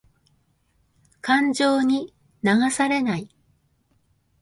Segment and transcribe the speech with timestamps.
[1.21, 2.11] 感情に
[2.41, 3.29] 流されない。